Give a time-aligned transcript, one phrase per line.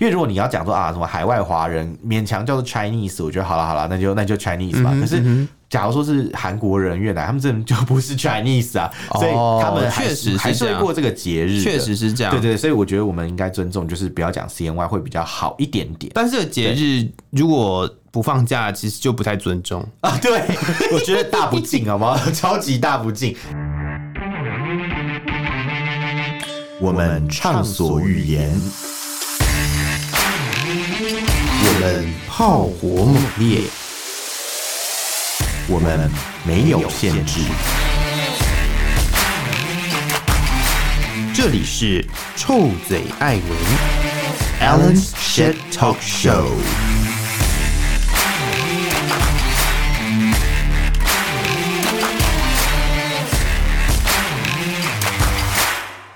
[0.00, 4.90] 因为如果你要讲说啊什么海外华人勉强叫做 Chinese，我觉得好了好了，那就那就 Chinese 吧。
[4.94, 9.32] 嗯、可是假如说是韩国人、越南，他们真的就不是 Chinese 啊，哦、所以
[9.62, 12.32] 他们确实还是会过这个节日，确实是这样。
[12.32, 16.10] 对，对对，所以我觉得我们应该尊重，就是不要讲 CNY 会比较好一点点。
[16.14, 20.18] 但是这个节日如果不放假，其实就不太尊重 啊。
[20.22, 20.42] 对，
[20.94, 22.18] 我觉得大不敬好吗？
[22.32, 23.36] 超级大不敬。
[26.80, 28.50] 我们畅所欲言。
[31.72, 33.60] 我们炮火猛烈，
[35.68, 36.10] 我们
[36.42, 37.40] 没有限制。
[41.32, 42.04] 这里是
[42.34, 46.89] 臭嘴艾文 Alan's Shit Talk Show。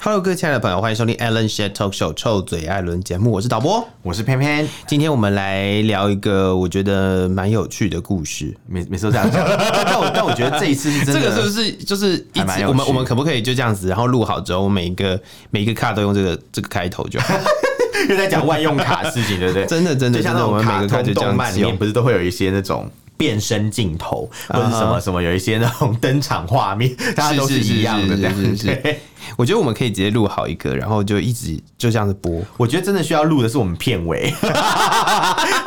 [0.05, 4.69] Hello，各位亲爱的朋友，欢迎收听 Alan s h a t Talk Show 臭嘴艾伦节目，我是导播，我是偏偏。
[4.87, 9.43] 今天我们来聊一个我觉得蛮有趣的故事，每每次都这样讲，
[9.87, 17.35] 但我但我觉得这一次是真的， 这个是不是就是一直我们我们可不可以就这样子，然后录好之后，每一个每一个卡都用这个这个开头就好，
[18.11, 19.65] 又在讲万用卡事情，对不对？
[19.65, 22.87] 真的真的，就像那种卡通动漫里面不是都会有一些那种。
[23.17, 28.97] 变身镜头或者什么什么，有一些那种登场画面， 大家都是一样的这样子。
[29.39, 32.43] 我觉得我们可以直接录好一个，然后就一直就这样子播。
[32.59, 34.31] 我觉得真的需要录的是我们片尾，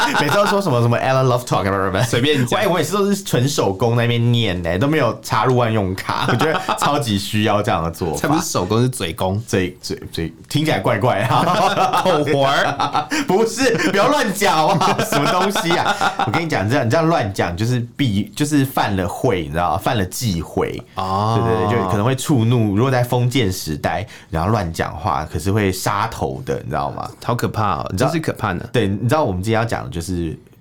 [0.21, 2.59] 每次都说什么什么 Alan Love Talk 随便讲。
[2.59, 6.25] 哎，我每次都是纯手工那边念的，都没有插入万用卡。
[6.31, 8.19] 我觉得超级需要这样的做法。
[8.21, 11.27] 它不是手工，是嘴工，嘴嘴嘴，听起来怪怪的。
[12.03, 14.97] 口活儿不是，不要乱讲啊！
[15.09, 15.95] 什么东西啊？
[16.25, 17.55] 我跟你讲，这样你这样乱讲。
[17.55, 19.77] 就是必，就是犯了讳，你知道吗？
[19.77, 22.75] 犯了忌讳哦，对对对，就可能会触怒。
[22.75, 27.09] 如果在封建时代，然后乱讲话，可是会杀头的，你知道吗？
[27.23, 27.87] 好可怕哦！
[27.91, 28.67] 你知道是可怕的。
[28.71, 29.96] 对，你知道我们今天要讲的就是。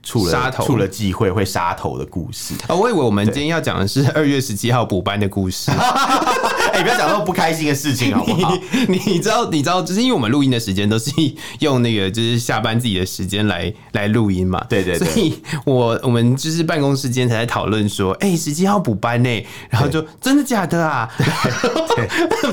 [0.03, 2.75] 触了杀头，出了忌讳会杀头的故事啊！
[2.77, 5.73] 我以为我们今天要讲的是 二月十七号补班的故事。
[6.73, 8.57] 哎，不要讲那么不开心的事情好不好？
[8.87, 11.11] 你你知道你知道，就是因为我们录音的时间都是
[11.59, 14.65] 用那个就是下班自己的时间来来录音嘛。
[14.69, 15.09] 对对对。
[15.09, 15.35] 所以
[15.65, 21.11] 我我们就是办公室间才在讨论说，哎，十七号补班呢，然后就真的假的啊？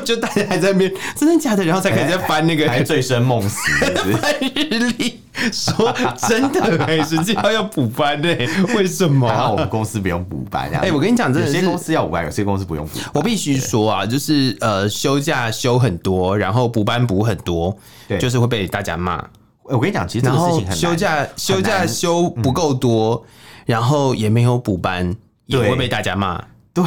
[0.03, 3.57] 就大家还在那边真的假的，然后才开始在翻那个还醉生梦死，
[4.19, 5.19] 翻日历。
[5.51, 5.93] 说
[6.27, 8.27] 真的，哎，实际上要补班呢？
[8.75, 9.27] 为什么？
[9.27, 10.69] 然后我们公司不用补班。
[10.71, 12.99] 哎，我跟你讲，真的，有些公司要补班，有些公司不用补。
[13.13, 17.75] 我必须说啊，就是呃，休假休很多，然后补班补很多，
[18.07, 19.23] 对，就是会被大家骂。
[19.63, 23.25] 我跟你讲，其实这个事情很休假休假休不够多，
[23.65, 25.15] 然后也没有补班，
[25.45, 26.43] 也会被大家骂。
[26.73, 26.83] 对，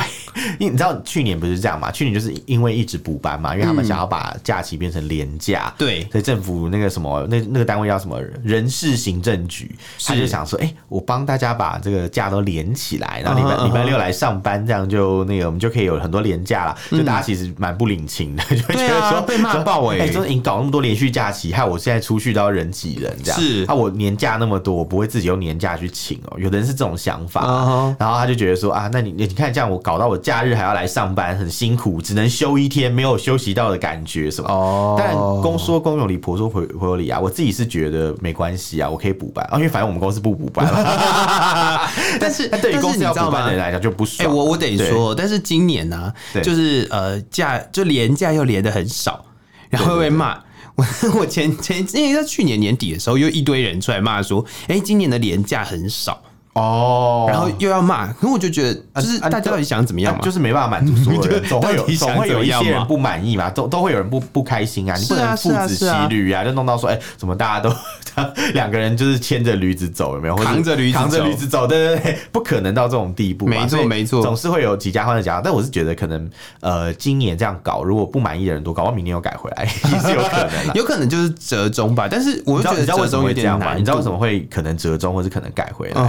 [0.59, 1.93] 因为你知道去年不是这样嘛？
[1.93, 5.73] 去年就是因为一直补班嘛，因为他们想要把假期变成连假。
[5.79, 16.77] 对、嗯，所以政府那个什么，那那个单位叫什么人事行政局，他就想说，哎、欸，我帮大家把这个假都连起来，然后礼拜礼拜六来上班，这样就那个我们就可以有很多连假了。
[16.91, 23.41] 就大家其实蛮不领情的，就会觉得说被骂爆哎，说你搞那么多连续假期，害我现在出去都要人挤人这样。
[23.41, 26.37] 是，啊，我年假那么多，我不会自己用年假去请哦。
[26.41, 29.76] 有的人是这种想法，然后他就觉得说啊，那你你看这样我。
[29.79, 34.49] 搞到我假日还要来上班，很辛苦，只能休一天，没有休息到的感觉，什么？
[34.49, 34.97] 哦。
[34.99, 37.19] 但公说公有理，婆说婆婆有理啊。
[37.19, 40.67] 我自己是觉得没关系啊，我可以补班啊，因为反正我们公司不补班。
[42.21, 44.29] 但是对于公司要补班的人来讲就不爽。
[44.29, 49.25] 哎，我我得说，但是今年呢，就是呃假就连假又连的很少，
[49.69, 50.39] 然后会被骂。
[50.77, 50.85] 我
[51.21, 56.23] 我前前因为在去年年底的时候，又一堆人出来骂说，哎，今年的连假很少。
[56.57, 60.21] 哦，然后又要骂，可我就觉得，就是大家到底想怎么样嘛？
[60.23, 64.97] 就是没办法满足所有人， 总会有总会有一些人不满意嘛，都都会有人不不开心啊。
[64.97, 67.71] 你不能父子骑驴啊，就弄到说，哎，怎么大家都
[68.55, 70.37] 两个人就是牵着驴子走，有没有？
[70.37, 73.47] 扛着驴子扛着驴子走，对对对，不可能到这种地步。
[73.47, 75.43] 没错没错，总是会有几家欢乐家。
[75.45, 76.31] 但我是觉得，可能
[76.61, 80.75] 呃，今年这样搞，如果不满意的人多，搞到明年又改回来 也是有可能。
[80.75, 82.09] 有可能就是折中吧。
[82.11, 83.75] 但是我觉得，你知道为什么会这样吗？
[83.75, 86.01] 你知道为什么会可能折中，或是可能改回来？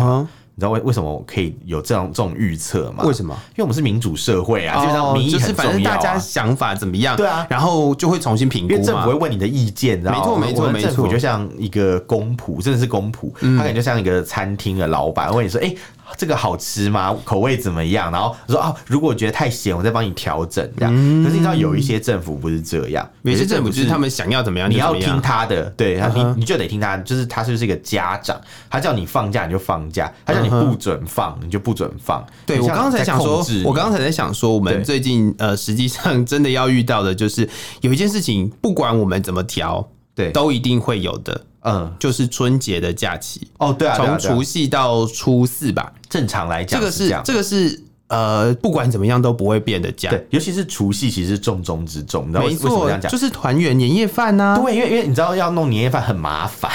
[0.57, 3.03] 你知道为为什么我可以有这样这种预测吗？
[3.05, 3.31] 为什么？
[3.51, 5.47] 因为我们是民主社会啊，基本上民意很重要啊。
[5.47, 7.15] 就是反正大家想法怎么样？
[7.15, 8.73] 对啊，然后就会重新评估嘛。
[8.73, 10.87] 因为政府会问你的意见，没错没错没错。
[10.87, 15.71] 政府就像一个公仆，真的是公仆，他感觉像一个餐厅的老板，问你说：“哎。”
[16.15, 17.15] 这个好吃吗？
[17.23, 18.11] 口味怎么样？
[18.11, 20.93] 然后说啊，如果觉得太咸，我再帮你调整这样。
[20.95, 28.39] 嗯、可是你知道，有一些政府不是这样，有些政府就是他们想要怎么样，你要听他的，对，你你就得听他，就是他就是一个家长，
[28.69, 32.25] 他叫你放假你就放假，他叫你不准放你就不准放。
[32.45, 37.47] 对，我刚才想说，我刚才在想说，我们最近呃，实际上真的要遇到的就是
[37.81, 41.41] 有一件事情，不管我们怎么调，对，都一定会有的。
[41.67, 43.45] 嗯，就是春节的假期。
[43.57, 45.91] 哦，对啊，从除夕到初四吧。
[46.09, 50.09] 正常来讲，这个是这个是呃，不管怎么样都不会变的假。
[50.09, 52.23] 对，尤其是除夕，其实是重中之重。
[52.29, 53.11] 你知道为什么这样讲？
[53.11, 54.57] 就是团圆年夜饭呐。
[54.63, 56.71] 对，因为因为你知道要弄年夜饭很麻烦。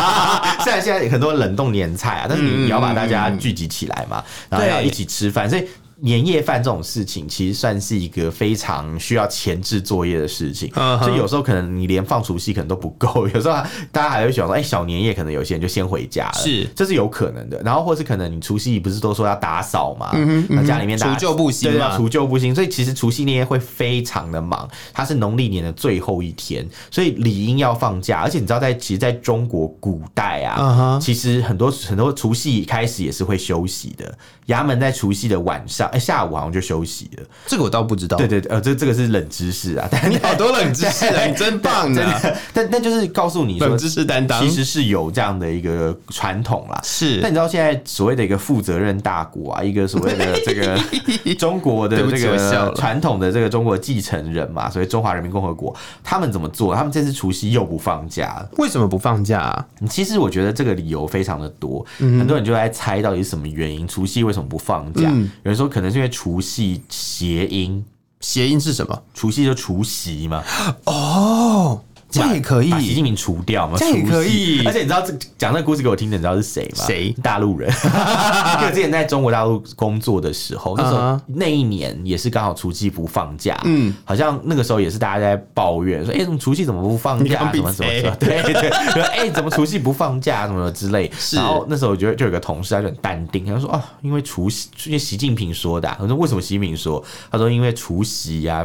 [0.62, 5.66] 虽然现在很多冷冻年菜啊，但是你要把大家聚集起来嘛，然后要一起吃饭，所以。
[6.00, 13.54] 年夜饭这种事情，其实算是一个非常需要前置作业的事情，所以有时候可能你连放除夕可能都不够， 有时候
[13.90, 17.60] 大家还会想说，哎，小年夜可能有些人就先回家了，是，这是有可能的。
[17.64, 20.12] 然后或是可能你除夕不是都说要打扫嘛，
[20.48, 28.20] 那家里面除旧布新，对，要除旧布新，所以其实除夕那天会非常的忙，它是农历年的最后一天，所以理应要放假。
[28.20, 34.16] 而且你知道，在其实在中国古代啊，其实很多很多除夕开始也是会休息的，
[34.46, 35.87] 衙门在除夕的晚上。
[35.92, 38.16] 哎，下午好像就休息了，这个我倒不知道。
[38.16, 42.04] 对对对，呃，这这个是冷知识啊，但 你好多冷知识啊，你真棒的。
[42.52, 46.80] 但但就是告诉你说，冷知识担当其实是有这样的一个传统啦。
[46.82, 50.78] 是，但你知道现在所谓的一个负责任大国啊，一个所谓的 这个
[51.34, 56.74] 中国的这个传统的这个中国继承人嘛，所以中华人民共和国，他们怎么做？
[56.74, 59.66] 他们这次除夕又不放假，为什么不放假啊？
[59.88, 65.02] 其实我觉得这个理由非常的多，很多人就在猜到底是什么原因，除夕为什么不放假？
[65.02, 67.84] 有人说可可能是因为除夕谐音，
[68.20, 69.00] 谐音是什么？
[69.14, 70.42] 除夕就除夕嘛。
[70.86, 71.80] 哦。
[72.10, 73.76] 这样也可以，把习近平除掉嘛？
[73.78, 74.64] 这样也可以。
[74.66, 76.84] 而且你知道这讲那个故事给我听的，你知道是谁吗？
[76.86, 77.14] 谁？
[77.22, 77.70] 大陆人。
[78.60, 83.60] 因为之前在中国大陆工作的时候，那时候那一年也是刚好除夕不放假。
[83.64, 87.52] 嗯，好像那个时候也是大家在抱怨说：“哎，怎么除夕怎么不放假？
[87.52, 90.46] 什么什么什么？”对对，说：“哎，怎么除夕不放假？
[90.46, 98.64] 什么之类。”然后那时候我觉得就有个同事他就很淡定，他说：“哦，因为除夕，因为习近平说的。”我说：“为什么习近平说？”他说：“因为除夕呀。”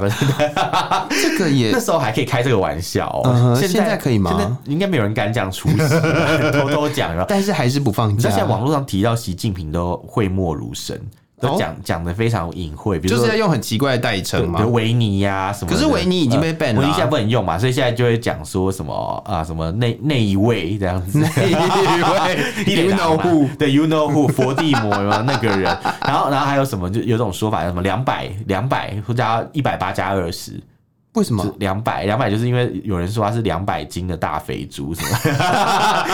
[1.09, 3.21] 这个也 那时候还可以开这个玩笑。
[3.55, 4.35] 现在可以吗。
[4.37, 5.77] 现在应该没有人敢讲除夕，
[6.53, 8.15] 偷偷讲，但是还是不放假。
[8.15, 10.99] 你知道现在网络上提到习近平都讳莫如深，
[11.39, 15.71] 都讲讲的非常隐晦，比如就是要用很奇怪的代称嘛，比如维尼呀什么。
[15.71, 25.63] 可是维尼已经被 ban 了，维尼现在不能用嘛，所以现在就会讲说什么啊什么那那一位这样子，那 一位 you know who 对 you know who 佛地魔有没有那个人，
[26.05, 30.59] 然后然后还有什么就有种说法叫什么两百两百或加一百八加二十。
[31.13, 32.29] 为什么两百两百？
[32.29, 35.19] 就是因为有人说他是两百斤的大肥猪，是吗？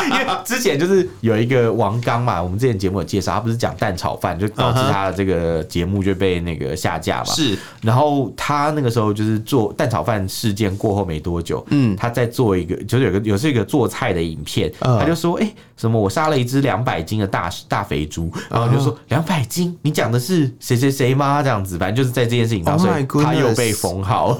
[0.05, 7.25] 因为之前就是有一个王刚嘛，我们之前节目有介绍，他不是讲蛋炒饭，就导致他的这个节目就被那个下架嘛。
[7.25, 21.41] 是，然后他那个时候就是做蛋炒饭事件过后没多久，嗯，他在做一个，就是有个有是一个做菜的影片，他就说，哎，什么我杀了一只两百斤的大大肥猪，然后就说两百斤，你讲的是谁谁谁吗？
[21.41, 24.37] 这样子，反正就是在这件事情上，所以他又被封号。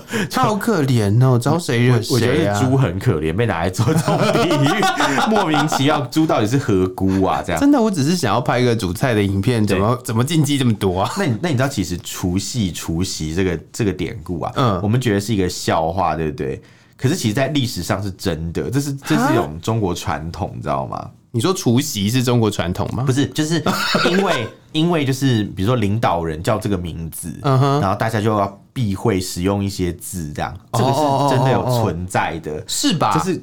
[0.50, 2.14] 好可怜哦，招谁惹谁啊？
[2.14, 4.82] 我觉得猪很可怜，被拿来做这种比喻，
[5.30, 6.02] 莫名其妙。
[6.12, 7.42] 猪到底是何辜啊？
[7.46, 11.12] 这样真的，我只是想要拍一个煮菜的影片，怎么怎么禁忌这么多啊？
[11.18, 16.62] 那你那你知道，其实除夕除夕这个这个典故啊，嗯，我们觉得是一个笑话，对不对？
[16.98, 21.10] 可是其实，在历史上是真的，这是这是一种中国传统，你知道吗？
[21.32, 23.04] 你说除夕是中国传统吗？
[23.06, 23.64] 不是，就是
[24.10, 33.14] 因为 因为就是比如说领导人叫这个名字，嗯哼，然后大家就要避讳使用一些字，这样这个是真的有存在的，是吧？
[33.18, 33.38] 就是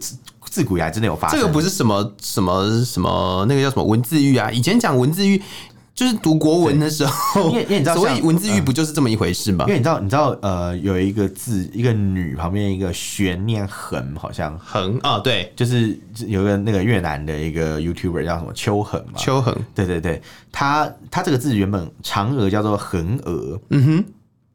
[0.48, 4.50] 自古以来真的有发生，这个不是什么什么什么那个叫什么文字狱啊？
[4.50, 5.42] 以前讲文字狱。
[5.96, 9.64] 就是读国文的时候，因为因为你知道， 所以文字狱不就是这么一回事吗？
[9.66, 20.20] 因为你知道，你知道，呃，有一个字，一个女旁边一个悬念横，好像横啊，对，就是有一个那个越南的一个 YouTuber 叫什么秋恒嘛，秋恒，对对对，
[20.52, 24.04] 他他这个字原本嫦娥叫做恒娥，嗯哼，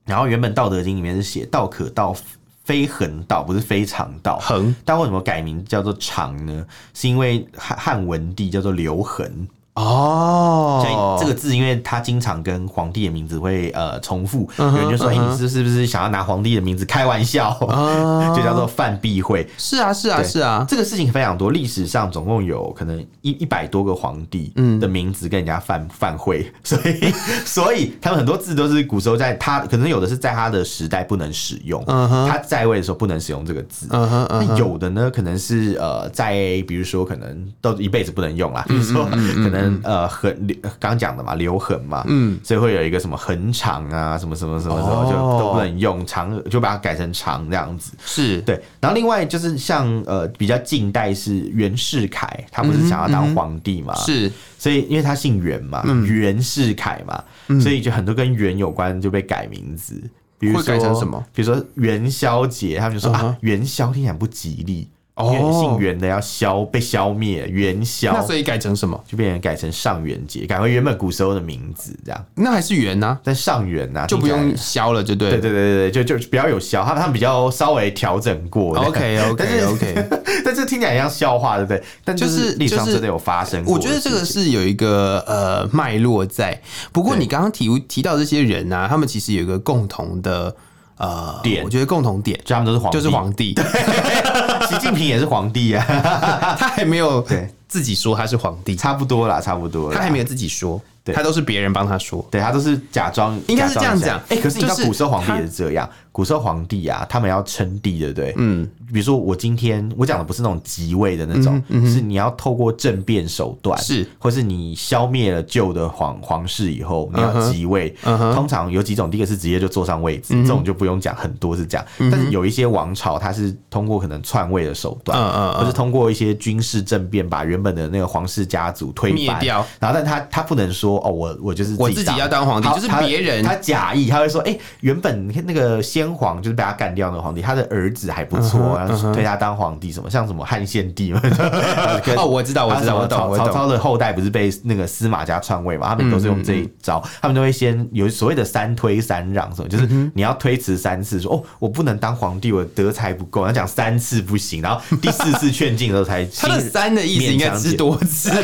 [0.06, 2.16] 然后原本《道德经》里面是写道可道
[2.64, 6.66] 非恒道，不是非常道，恒，但为什么改名叫做常呢？
[6.94, 9.48] 是因为汉汉文帝叫做刘恒。
[9.74, 17.56] 哦，所以这个字，因为他经常跟皇帝的名字会呃重复，有人就说：“哎，你是是不是想要拿皇帝的名字开玩笑？”
[18.36, 19.48] 就叫做犯避讳。
[19.58, 21.52] 是啊，是啊，是啊，这个事情非常多。
[21.52, 24.52] 历史上总共有可能一一百多个皇帝
[24.82, 27.14] 的名字跟人家犯犯讳，所以
[27.46, 33.88] 所以他们很多字都是古时候在他可能有的是在他的时代不能使用，他在位的时候不能使用这个字。
[33.90, 39.61] 那有的呢，可能是呃在比如说可能都一辈子不能用啦，比如说可能。
[39.84, 40.48] 呃，横
[40.80, 47.94] 刚讲的嘛，刘恒嘛，嗯，所以会有一个什么恒长啊，什么什么什么什么，就都不能用长，就把它改成长这样子。
[48.06, 48.62] 是对。
[48.80, 53.94] 然后另外就是像呃比较近代是袁世凯，他不是想要当皇帝嘛？
[53.96, 54.32] 是。
[54.58, 57.24] 所以因为他姓袁嘛，袁世凯嘛，
[57.60, 60.00] 所以就很多跟袁有关就被改名字，
[60.38, 61.24] 比如说改成什么？
[61.34, 64.88] 比如说元宵节，他们就说啊元宵听起来不吉利。
[65.16, 68.14] 哦，姓元的要消被消灭，元宵。
[68.14, 69.00] 那所以改成什么？
[69.06, 72.26] 就变成改成上元节，改回原本古时候的名字，这样。
[72.36, 75.32] 那还是元呐，但上元呐，就不用消了，就对。
[75.32, 78.76] 对对对对对，就就比较有消，他他们比较稍微调整过。
[78.78, 80.08] OK OK OK，
[80.46, 81.84] 但是听起来像笑话，对不对？
[82.06, 83.74] 但就是历史上真的有发生过。
[83.76, 86.60] 我觉得这个是有一个呃脉络在。
[86.94, 90.56] 不过你刚刚提提到这些人呢，他们其实有一个共同的。
[90.98, 93.56] 呃，点我觉得共同点，就他们都是皇帝，就是皇帝。
[94.72, 95.86] 习近平也是皇帝啊，
[96.58, 99.94] 他还没有对自己说他是皇帝，差不多啦，差不多。
[99.94, 100.82] 他还没有自己说，
[101.14, 104.20] 他都是别人帮他说，对他都是假装，应该是这样讲。
[104.30, 105.90] 哎，可是你知道古时候皇帝也是这样。
[106.12, 108.34] 古时候皇帝啊，他们要称帝，对不对？
[108.36, 117.96] 嗯，比如说我今天我讲的不是那种即位的那种，是你要透过政变手段，是，或是你消灭了旧的皇皇室以后，你要即位。
[118.36, 121.88] 通常有几种，第一个是直接就坐上位置，这种就不用讲，很多是这样。
[121.98, 125.18] 但是有一些王朝，它是通过可能篡位的手段，
[125.54, 129.66] 或是通过一些军事政变，把原本的那个皇室家族推翻掉。
[129.80, 136.01] 然后，但他他不能说哦，我我就是我自己要当皇帝，就是别人他假意他会说，哎，原本你看那个先。
[136.02, 141.22] 先皇就是被他干掉的皇帝，他的儿子还不错，然后推他当皇帝，什么像什么汉献帝嘛？
[142.18, 143.38] 哦，我知道，我知道，我懂。
[143.38, 145.90] 曹操的后代不是被那个司马家篡位嘛？
[145.90, 156.26] 他们都是用这一招，他们都会先有所谓的三推三让，什么就是你要推辞三次，说哦，我不能当皇帝，我德才不够，要讲三次不行，然后第四次劝进的时候才。
[156.42, 158.32] 他的三的意思应该是多次，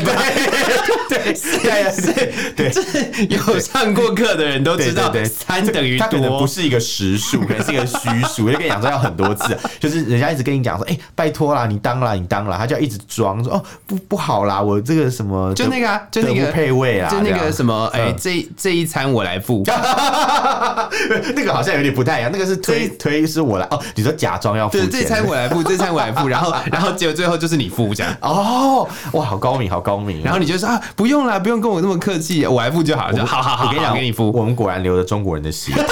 [1.08, 1.34] 对
[2.54, 2.70] 对对，
[3.28, 7.38] 有上过课的人都知道，三等于多，他可能不是一个实数。
[7.48, 19.62] 可能是一个虚数，就跟你讲说要很多次， 就是人家一直跟你讲说，哎、欸，拜托啦，你当啦，你当啦，他就要一直装说，哦，不不好啦，我这个什么，就那个、啊，就那个配位啊，就那个什么，哎、欸，这这一餐我来付，
[21.34, 35.86] 那个好像有点不太一样，那个是推推是我来，哦，你说假装要付钱，这餐我来付，这餐我来付，然后 然后结果最后就是你付这样，哦，哇，好高明，好高明，然后你就说啊，不用啦，不用跟我那么客气，我来付就好了，就好好好，我跟你讲，我给你付，我们果然留着中国人的血统。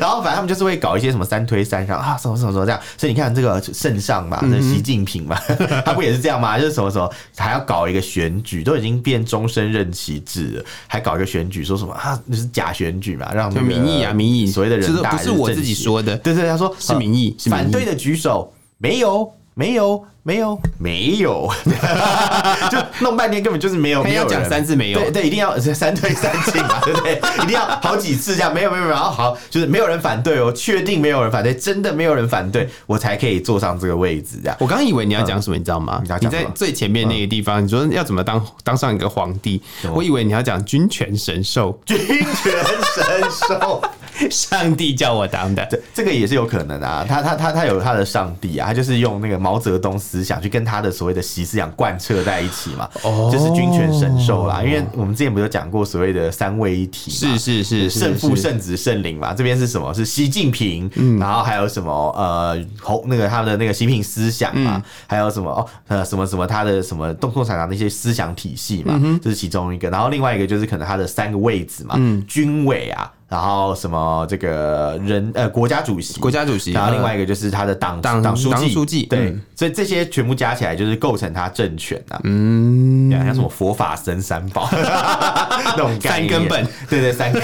[0.00, 2.80] 然后反正他们就是会搞一些什么三推三让啊，什么什么什么这样。
[2.98, 5.38] 所以你看这个圣上嘛，那习近平嘛，
[5.86, 6.58] 他不也是这样吗？
[6.58, 12.18] 就是什么什么还要搞一个选举，都已经变终身任期制了，还搞一个选举，说什么啊？
[12.26, 20.04] 那是假选举嘛，让民意啊，民意所谓的人大不是我自己说的，对对，他说是民意，反对的举手没有，没有。
[20.24, 21.50] 没有，没有，
[22.70, 27.20] 就弄半天根本就是没有，没有讲三次没有，对对，一定要 三推三进嘛， 对不对？
[27.42, 34.56] 一定要好几次这样，没有没有没有，好就是没有人反对哦，确定没有人反对，真的没有人反对，我才可以坐上这个位置这样。
[34.60, 36.00] 我刚以为你要讲什么，你知道吗？
[36.20, 39.60] 你在最前面那个地方，你说要怎么当当上一个皇帝？
[39.92, 42.52] 我以为你要讲君权神授，君权
[42.94, 43.82] 神授，
[44.30, 47.06] 上帝叫我当的，这，这个也是有可能啊。
[47.08, 49.92] 他他他他有他的上帝啊，他就是用那个毛泽东。
[50.02, 54.60] 思想去跟他的所谓的习思想贯彻在一起嘛，哦，就是君权神授啦。
[54.60, 59.32] 因为我们之前不是有讲过所谓的三位一体嘛，是是是，圣父、圣子、圣灵嘛。
[59.32, 59.94] 这边是什么？
[59.94, 61.92] 是习近平，然后还有什么？
[62.16, 65.50] 呃，红那个他的那个习近平思想嘛，还有什么？
[65.50, 69.88] 哦，呃，什么什么他的什么共共产党的一些思想体系嘛，这是其中一个。
[69.88, 71.94] 然后另外一个就是可能他的三个位置嘛，
[72.26, 73.12] 军委啊。
[73.32, 82.20] 然后什么这个人呃国家主席，国家主席，然后另外一个就是他的党党党书记，书记对，嗯、所以这些全部加起来就是构成他政权的、啊。
[82.24, 84.68] 嗯，像什么佛法僧三宝
[85.64, 87.42] 那种三根本，对对三根。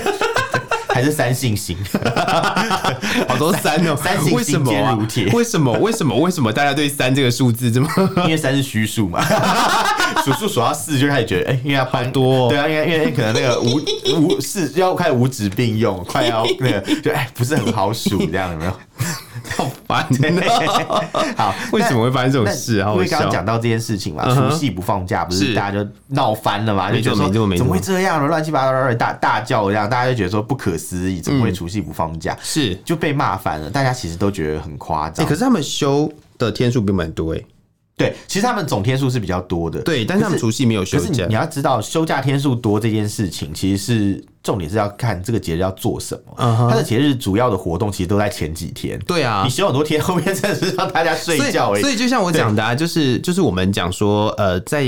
[0.99, 1.77] 还是三性型，
[3.29, 5.27] 好多三哦，三性心坚如铁。
[5.27, 5.73] 为什么？
[5.79, 6.13] 为什么？
[6.19, 7.89] 为什么大家对三这个数字这么？
[8.25, 9.25] 因为三是虚数嘛，
[10.25, 13.81] 数数数到四就开始觉得，哎，因为要搬多，对啊，因为因为可能那个五
[14.17, 18.73] 五四要开始五指并用，快要那个就哎不是很好数这样，有没有？
[19.57, 20.07] 好烦！
[21.37, 22.93] 好，为什么会发生这种事啊？
[22.93, 26.91] 因为刚刚讲到这件事情嘛，除夕不放假，不是大家就闹翻了嘛？
[26.91, 28.29] 就觉得说怎么会这样呢？
[28.29, 32.37] 乱七八糟的，大大叫这样，大家就觉得说不可思议，怎么会除夕不放假？
[32.43, 33.71] 是就被骂翻了。
[33.71, 35.27] 大家其实都觉得很夸张。
[35.27, 37.41] 可是他们休的天数并不多哎。
[37.99, 39.83] 对，其实他们总天数是比较多的。
[39.83, 41.27] 对，但是他们除夕没有休假。
[41.27, 44.25] 你要知道，休假天数多这件事情，其实是。
[44.41, 46.33] 重点是要看这个节日要做什么。
[46.71, 48.99] 它的节日主要的活动其实都在前几天。
[49.01, 51.75] 对啊，你休很多天，后面真的是让大家睡觉。
[51.75, 54.85] 所以就像我讲的，啊，就是就是我们讲说，呃，在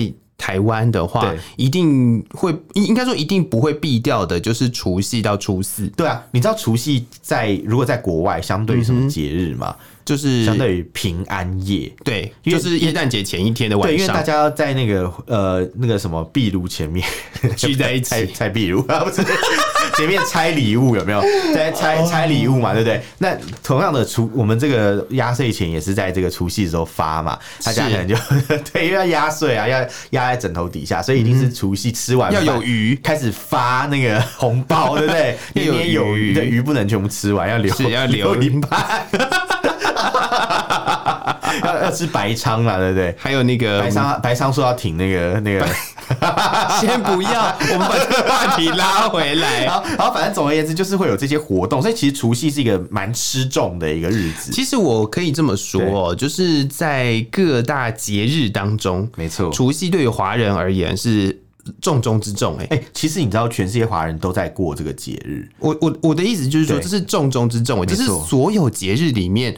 [0.50, 5.86] 台湾的话，一定会应应该说一定不会避掉的，就是除夕到初四。
[5.90, 9.76] 对啊，你知道除夕在如果在国外相对于什么节日吗？
[10.04, 17.06] 就是相对于平安夜，对，就是耶诞节前一天的晚上，对因为大家要在那个呃那个什么壁炉前面
[17.56, 18.84] 聚在一起， 在壁炉
[19.90, 21.20] 啊，不是前面拆礼物有没有？
[21.54, 23.00] 在拆拆礼物嘛，对不对？
[23.18, 28.14] 那同样的除我们这个压岁钱也是在这个除夕的时候发嘛，大家可能就
[28.72, 29.80] 对，因为要压岁啊，要
[30.10, 35.36] 压在枕头底下，所以一定是除夕吃完要有余，开始发那个红包，对不对？
[35.54, 39.06] 年年有余的鱼不能全部吃完，要留要留一半。
[41.64, 43.14] 要要吃白鲳啦，对不对？
[43.18, 45.66] 还有那个白鲳，白鲳说要挺那个那个，
[46.80, 49.64] 先不要， 我们把这个话题拉回来。
[49.64, 54.52] 然后反正总而言之，就是会有这些活动，所以其实除夕是一个蛮吃重的一个日子。
[54.52, 61.38] 其实我可以这么说，就是在各大节日当中，没错，除夕对于华人而言是
[61.80, 62.56] 重中之重。
[62.58, 65.48] 哎哎，其实你知道，全世界华人都在过这个节日。
[65.58, 69.56] 我我我的意思就是说，这是重中之重，这是所有节日里面。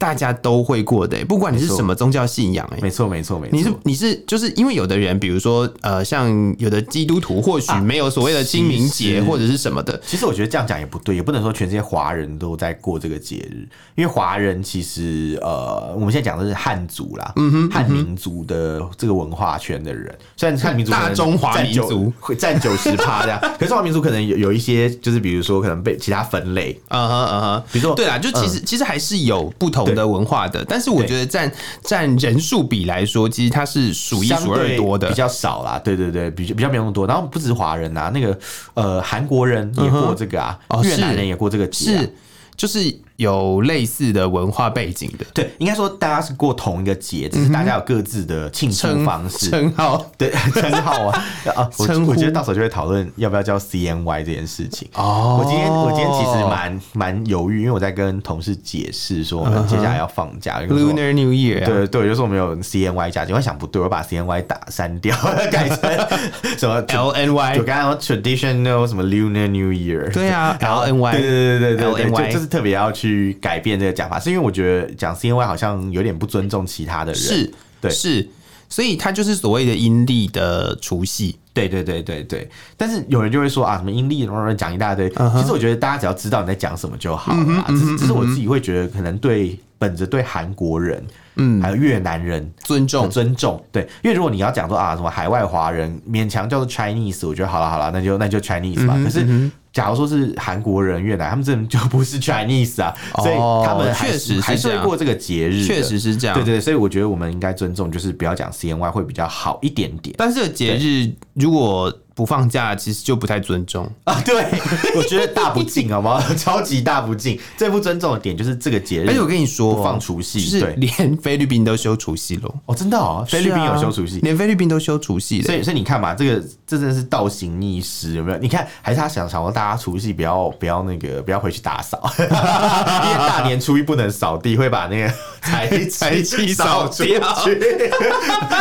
[0.00, 3.54] 大家都会过的，不管你是什么宗教信仰，哎，没错没错没错。
[3.54, 6.26] 你是你是就是因为有的人，比如说呃，像
[6.58, 10.00] 有的基督徒或许没有所谓的清明节或者是什么的。
[10.06, 29.89] 其实我觉得这样讲也不对，也不能说全世界华人都在过这个节日，因为华人其实呃，我们现在讲的是汉族啦，嗯哼，汉民族的这个文化圈的人，虽然汉民族大中华民族会占九十趴这样， 可是中华民族可能有有一些就是比如说可能被其他分类，嗯哼嗯哼，比如说对啦，就其实其实还是有不同。
[29.94, 35.78] 的文化的，但是我觉得占占人数比来说，其实它是数一数二多的，比较少啦。
[35.78, 37.06] 对对对，比比较没有那么多。
[37.06, 38.38] 然后不止华人啊，那个
[38.74, 42.14] 呃韩国人也过这个啊，嗯、越南人也过这个节、啊，是
[42.56, 43.00] 就是。
[43.20, 51.22] 有类似的文化背景的，对，应该说大家是过同一个节，只是大家有各自的庆祝方式、称号， 对，称号啊。
[51.54, 51.68] 啊！
[51.78, 54.88] 我我觉得到时候就会讨论要不要叫 CNY 这件事情。
[54.94, 63.34] 哦，我今天我今天其实蛮蛮犹豫，因为我在跟同事解释说我们接下来要放假，Lunar New Year，对对，就是我们有 CNY 假期。
[63.34, 65.14] 我想不对，我把 CNY 打删掉，
[65.52, 65.78] 改成
[66.56, 73.09] 什么 LNY，就刚刚 Traditional 什么 Lunar New Year，对啊，LNY，对对对对对，就就是特别要去。
[73.10, 78.28] 去改变这个讲法，是因为我觉得讲 CNY 好像有点不尊重其他的人，是对，是，
[78.68, 82.48] 所以他就是所谓的阴历的除夕，对对对对对。
[82.76, 85.10] 但是有人就会说啊，什么阴历，什么讲一大堆。
[85.10, 85.40] Uh huh.
[85.40, 87.64] 其实我觉得大家只要知道你在讲什么就好了。
[87.66, 87.76] Uh.
[87.76, 98.94] 只是只是我自己会觉得，可能对本着对韩国人，嗯，还有越南人尊重尊重，对，因为如果你要讲说啊，什么海外华人勉强叫做 Chinese，我觉得好了好了，那就那就 Chinese 吧。
[98.94, 99.04] Uh huh.
[99.04, 99.50] 可是。
[99.72, 106.34] 假如说是韩国人、越南，他们真的就不是 Chinese 啊，所以他们确实还是会过这个节日，确实是这样。
[106.34, 110.14] 对对，所以我觉得我们应该尊重，就是不要讲 CNY 会比较好一点点。
[110.18, 114.20] 但是这个节日如果不放假，其实就不太尊重 啊。
[114.24, 114.44] 对，
[114.96, 116.22] 我觉得大不敬，好吗？
[116.36, 117.38] 超级大不敬。
[117.56, 119.08] 最不尊重的点就是这个节日。
[119.08, 122.54] 而且我跟你说，不放除夕，就是连菲律宾都休除夕了。
[122.66, 125.40] 哦，真的哦，菲律宾有休除夕，连菲律宾都休除夕。
[125.42, 128.38] 所以，所以你看嘛，这个这真的是倒行逆施，有没有？
[128.38, 137.18] 你看，还是他想想说，大家除夕不要不要那个不要回去打扫，因为大年初一不能扫地，会把那个财财气扫出去，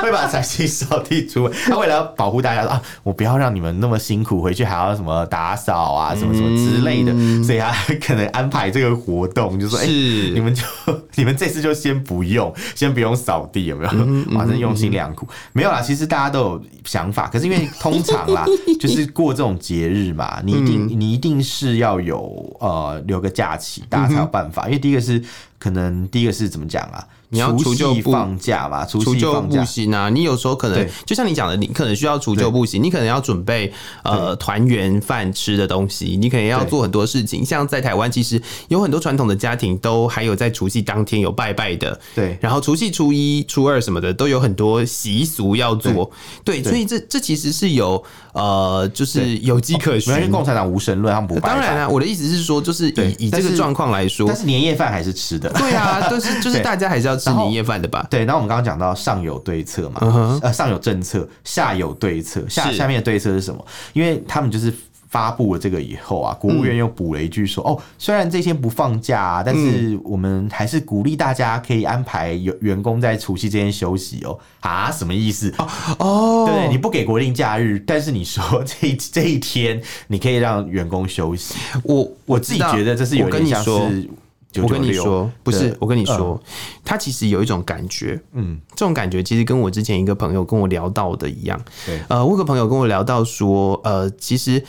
[0.01, 1.49] 会把财气扫地出。
[1.65, 3.48] 他为了要保护大家啊，我不要让。
[3.49, 10.63] 你们那么辛苦，回去还要什么打扫啊，什么什么之类的，嗯、所以他可能安排这个活动，就说：“哎、欸，你们就
[11.15, 13.89] 你们这次就先不用，先不用扫地，有没有？
[14.37, 15.81] 反正、嗯、用心良苦，嗯、没有啦。
[15.81, 18.45] 其实大家都有想法，可是因为通常啦，
[18.79, 24.63] 就是过这种节日嘛，你一定、嗯、你一定是要有呃留个假期，大家才有办法。
[24.65, 25.21] 嗯、因为第一个是
[25.57, 27.05] 可能第一个是怎么讲啊？
[27.31, 28.83] 你要除旧放假吧？
[28.85, 30.09] 除旧布新啊！
[30.09, 33.71] 你有时候可能就像你讲的，你可能需要除旧布新，你可能要准备
[34.03, 37.45] 呃团圆饭吃的东西，你可能要做很多事情。
[37.45, 42.35] 像在台湾，其实有很多传统的家庭都还有在除夕当天有拜拜的，对。
[42.41, 46.11] 然后除夕、初一、初二什么的都有很多习俗要做，
[46.43, 46.63] 对。
[46.63, 50.11] 对，所以这这其实是有呃，就是有迹可循。
[50.15, 51.41] 因为共产党无神论，他们不拜。
[51.41, 55.47] 当然啊，我的意思是说，就是以以这个状况来说，但是年夜饭还是吃的。
[55.51, 57.18] 对啊，就是就是大家还是要。
[57.19, 58.07] 吃年夜饭的吧？
[58.09, 60.39] 对，然后我们刚刚讲到上有对策嘛，uh huh.
[60.41, 63.63] 呃，上有政策，下有对策，下下面的对策是什么？
[63.93, 64.73] 因为他们就是
[65.09, 74.37] 发布了这个以后啊，国务院又补了一句说，嗯、哦，虽然这些不放假、啊，但是我们还是鼓励大家可以安排有员工在除夕这天休息哦。
[74.59, 75.51] 啊，什么意思？
[75.97, 76.47] 哦，oh.
[76.47, 84.07] 对，你不给国定假日，但是你说这一这一天你可以让员工休息，我我自己觉得这是有点像是。
[84.55, 86.41] 我跟你说，不是，我跟你说，
[86.83, 94.63] 他其实有一种感觉，嗯，这种感觉其实跟我之前一个朋友跟我聊到的一样，对，呃，我有个朋友跟我聊到说，呃，其实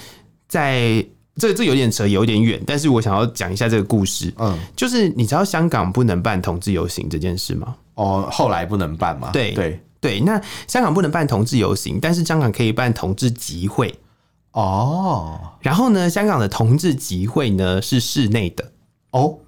[0.47, 1.05] 在
[1.37, 7.75] 这这有点扯，有点远，但是我想要讲一下这个故事，嗯，就是你知道香港不能办同志游行这件事吗？
[7.95, 9.31] 哦，后来不能办吗？
[9.33, 13.95] 对对对，那香港不能办同志游行，但是香港可以办同志集会。
[14.53, 15.41] 哦。
[15.61, 18.73] 然后呢，香港的同志集会呢是室内的
[19.11, 19.39] 哦，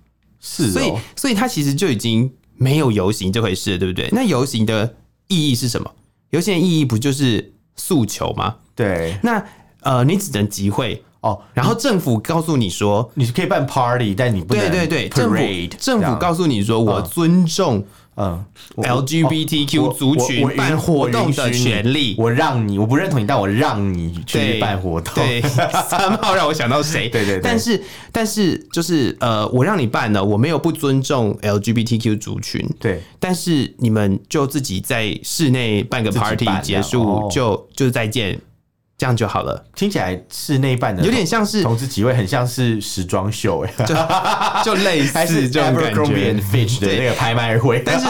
[0.42, 4.11] 是哦，所以所以它其实就已经没有游行这回事了，对不对？
[4.12, 4.94] 那游行的
[5.28, 5.90] 意义是什么？
[6.31, 8.57] 游行的意义不就是诉求吗？
[8.74, 9.16] 对。
[9.22, 9.42] 那
[9.81, 11.02] 呃，你只能集会。
[11.22, 18.44] 哦，然后政府告诉你说，你是可以办 party，但你不能对对对，政府政府告诉你说，我尊重嗯
[18.77, 25.14] LGBTQ 族群办活动的权利，我让你，我不认同你，但我让你去办活动。
[25.14, 25.40] 对，
[25.88, 27.09] 三号让我想到谁？
[27.09, 38.38] 对对对，但是但是就是呃，我让你办了，我没有不尊重 LGBTQ 族群，对，但是你们就自己在室内办个 party 结束，就就再见。
[39.03, 43.85] 这样就好了，听起来室内办的有点像是同志集会，很像是时装秀哎，
[44.65, 46.35] 就类似 这种感觉。
[46.35, 48.07] Fitch 的那个拍卖会，但是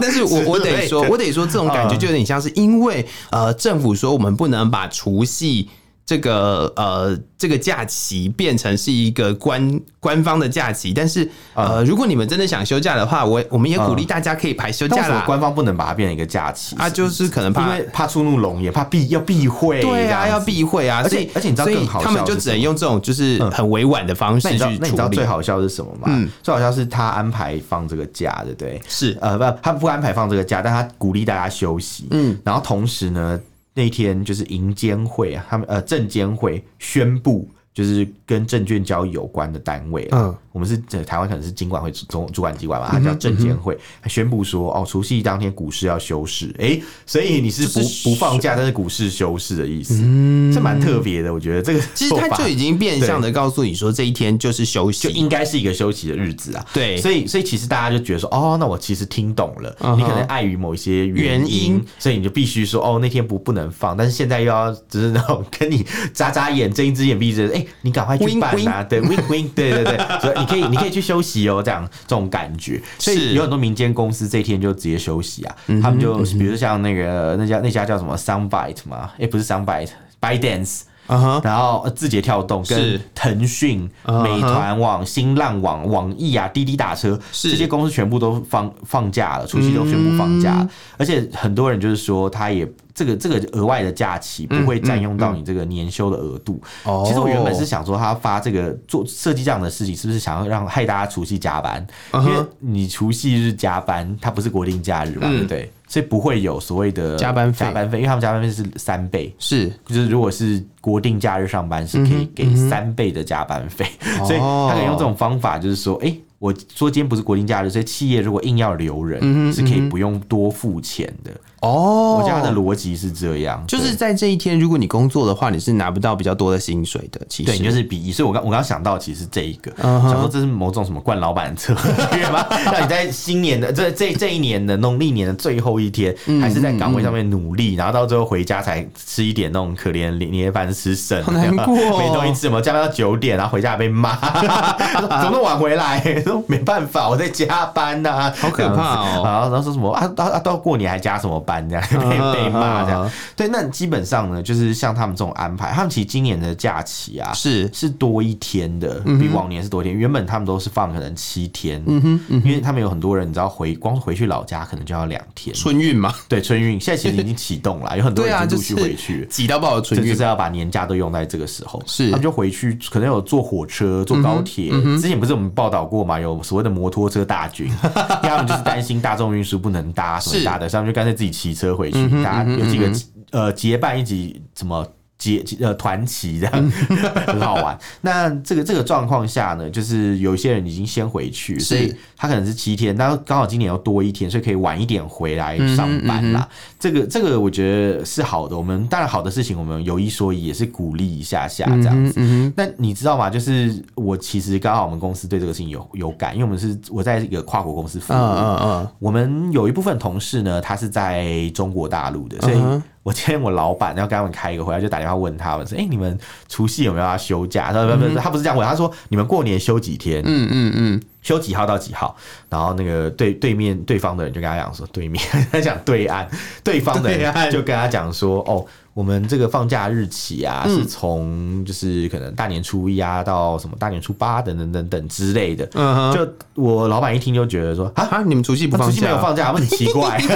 [0.00, 5.68] 但是我 我得说，我得说这种感觉就有点像是因为呃政府说我们不能把除夕。
[6.08, 15.22] 这个呃，这个假期变成是一个官官方的假期，但是呃，如果你们真的想休假的话，我我们也鼓励大家可以排休假啦。
[15.26, 21.02] 官方不能把它变成一个假期啊，就是可能怕因为怕触怒龙也，怕避要避讳，对啊，要避讳啊。
[21.04, 24.78] 而且而且你知道更好笑，他们就只能用这种就是很委婉的方式去处理。
[24.80, 26.06] 那你知道最好笑是什么吗？
[26.06, 28.80] 嗯，最好笑是他安排放这个假，对不对？
[28.88, 32.06] 是呃不，他不安排放这个假，但他鼓励大家休息。
[32.12, 33.38] 嗯，然后同时呢。
[33.78, 40.34] 那一天就是银监会啊，他们呃证监会宣布，就是跟证券交易有关的单位，嗯。
[40.50, 80.82] 我们是在台湾，可能是金管会总主管机关吧，它叫证监会，他宣布说，哦，除夕当天股市要休市，哎、欸，所以你是不不放假，但是股市休市的意思，嗯，这蛮特别的，我觉得这个其实他就已经变相的告诉你说，这一天就是休息，就应该是一个休息的日子啊，对，所以所以其实大家就觉得说，哦，那我其实听懂了，你可能碍于某一些原因，所以你就必须说，哦，那天不不能放，但是现在又要只是那种跟你眨眨眼，睁一只眼闭一只，哎，你赶快去办啊，对，wink wink，对对对， 所以你可以你可以去休息哦，这样这种感觉，所以有很多民间公司这一天就直接休息啊，他们就比如像那个那家那家叫什么？Soundbite 嘛，哎，不是 Soundbite，ByteDance。
[81.08, 81.40] Uh huh.
[81.42, 84.22] 然后字节跳动跟腾讯、uh.
[84.22, 90.68] 美团网、新浪网、网易啊、滴滴打车这些公司全部都放放假了，除夕都宣布放假，嗯、
[90.98, 96.60] 而且很多人就是说，他也这个这个额外的假期不会占用到你这个年休的额度。
[96.84, 102.22] 嗯嗯嗯、其实我原本是想说，他发这个做设计这样的事情，是不是想要让害大家除夕加班？Uh.
[102.22, 105.72] 因为你除夕日加班，它不是国定假日嘛，嗯、对不对？
[105.88, 109.68] 所以不会有所谓的加班费，加班费，因为他们加班费是三倍，是。
[109.86, 116.20] 就是如果是国定假日上班，是可以给三倍的加班费，嗯嗯、所以他可以用这种方法，就是说，哎、欸。
[116.40, 121.32] 我说今天不是国定假日，所以企业如果硬要留人，是可以不用多付钱的。
[121.60, 127.20] 哦，我觉得他的逻辑是这样，就是在这一天，如果你工作的话，你是拿不到比较多的薪水的。
[127.28, 131.74] 其实对，你就是比，所以我刚我刚想到，其实这一个，想说这是某种什么惯老板的策
[132.12, 132.46] 略吗？
[132.72, 144.16] 让你在新年的这这这一年的农历年的最后一天，还是在岗位上面努力，然后到最后回家才吃一点那种可怜年夜饭吃剩，好难过、哦，没东西吃，什么加班到九点，然后回家还被骂，
[145.00, 146.00] 怎么那么晚回来？
[146.22, 149.22] 说 没办法，我在加班呐、啊，好可怕哦。
[149.24, 151.84] 然后说什么啊啊啊，到过年还加什么班这样？
[151.88, 159.96] 被被骂这样，对，那基本上呢，就是像他们这种安排，他们其实今年的假期啊，是是多一天的，比往年是多一天。
[159.96, 165.54] 原本他们都是放可能七天，嗯哼，因为他们有很多人，你知道回光回去老家可能就要两天。
[165.56, 171.82] 春运嘛，对，春运现在其实已经启动了，有很多人已经陆续回去，挤到爆的春运，就是要把年假都用在这个时候。
[171.86, 174.70] 是，他们就回去，可能有坐火车、坐高铁。
[174.98, 177.72] 之前不是我们报道过嘛，有所谓的摩托车大军，
[178.22, 182.08] 他们就是担心大众运输不能搭，什么搭的，所以他们就干脆自己骑车回去。
[182.24, 182.90] 大家有几个
[183.30, 184.84] 呃结伴一起怎么
[185.18, 186.72] 结呃团旗这样
[187.26, 187.76] 很好玩。
[188.02, 196.48] 那这个这个状况下呢，就是有一些人已经先回去，所以他可能是七天，那刚好今年要多一天，所以可以晚一点回来上班啦。
[196.78, 198.56] 这个这个我觉得是好的。
[198.56, 202.52] 我们当然好的事情，我们有一说一，也是鼓励一下下这样子。
[202.54, 203.28] 那你知道吗？
[203.28, 212.82] 就是我其实刚好我们公司对这个事情有有感，因为我们是我在一个跨国公司服务，嗯嗯，我们有一部分同事呢，他是在中国大陆的，所以。
[213.08, 221.02] 我今天我老板要跟他们开一个会，他就打电话问他们说：“哎、欸，你们除夕有没有要休假？”他说：“不不不，他不是这样问，他说你们过年休几天？”嗯嗯嗯。
[221.22, 222.14] 休几号到几号，
[222.50, 226.26] 然后那个对对面对方的人就跟他讲说，对面 他讲对岸，
[226.62, 228.66] 对方的人就跟他讲说，哦。
[228.98, 235.68] 我们这个放假日期啊，是从就是可能大年初一啊，到什么大年初八等等等等之类的。
[235.74, 236.28] 嗯，就
[236.60, 238.92] 我老板一听就觉得说啊，你们除夕不放假？
[238.92, 240.18] 除夕没有放假，很奇怪。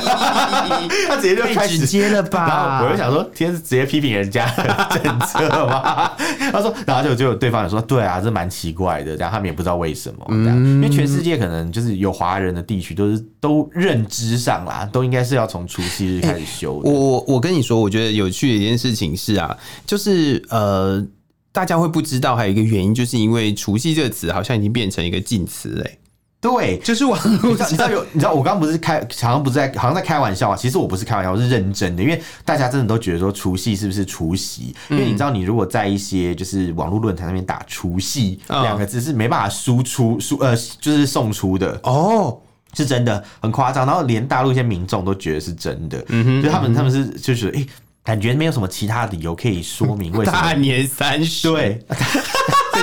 [1.08, 2.46] 他直接就开始直接了吧？
[2.46, 6.12] 然后我就想说，今天是直接批评人家的政策吗？
[6.52, 9.16] 他说，然后就就对方也说，对啊，这蛮奇怪的。
[9.16, 16.88] 然后他们也不知道为什么，这样，因为全世界可能就是有华人的地区，都是都认知上啦，都应该是要从除夕日开始休的。
[16.88, 18.51] 我我跟你说，我觉得有趣。
[18.58, 21.04] 这件事情是啊，就是呃，
[21.52, 25.98] 大家会不知道，还有一个原因，就是因为“除夕”这个词好像已经变成一个禁词哎。
[26.40, 30.56] 对，就是我， 你知道有，你知道我刚刚不是开，好像不是在，好像在开玩笑啊。
[30.56, 34.74] 其实我不是开玩笑，我是认真的，因为大家真的都觉得说除夕是不是除夕？
[34.90, 42.36] 因为你知道，你如果在一些就是网络论坛那边打“除夕”两个字，是没办法输出输呃，就是送出的哦，
[42.74, 43.86] 是真的很夸张。
[43.86, 47.64] 然后连大陆一些民众都觉得是真的，嗯哼，就他们他们是就是诶。
[48.04, 51.84] 感觉没有什么其他理由可以说明为什么 大年三十对。